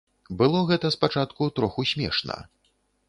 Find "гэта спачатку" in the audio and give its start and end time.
0.71-1.49